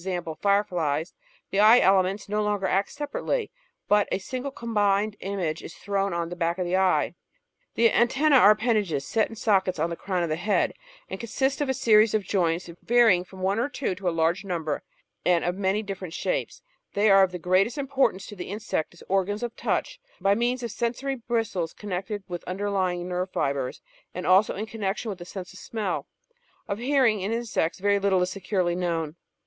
[0.41, 1.13] fireflies,
[1.51, 3.51] the eye elements no longer act separately,
[3.87, 7.13] but a single combined image is thrown on the back of the eye.
[7.75, 9.95] (See figures facing pages 807 808.) The antennce are appendages set in sockets on the
[9.95, 10.73] crown of the head,
[11.07, 14.43] and consist of a series of joints, varying from one .or two to a large
[14.43, 14.81] number,
[15.23, 16.63] and of many different shapes.
[16.95, 20.63] They are of the greatest importance to the insect as organs of touch, by means
[20.63, 23.83] of sensory bristles connected with underlying nerve fibres,
[24.15, 26.07] and also in connection with the sense of smell.
[26.67, 29.15] Of hear ing, in insects, very little is securely known.